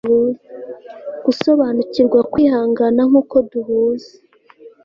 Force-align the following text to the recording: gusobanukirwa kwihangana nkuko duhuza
gusobanukirwa 1.25 2.19
kwihangana 2.31 3.01
nkuko 3.09 3.35
duhuza 3.49 4.11